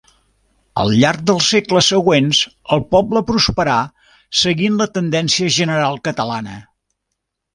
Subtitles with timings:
[0.83, 2.39] Al llarg dels segles següents
[2.77, 3.77] el poble prosperà
[4.45, 6.57] seguint la tendència general catalana.